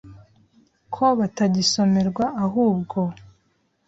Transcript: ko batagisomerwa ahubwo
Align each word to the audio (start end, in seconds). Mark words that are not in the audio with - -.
ko 0.93 1.03
batagisomerwa 1.19 2.25
ahubwo 2.45 2.99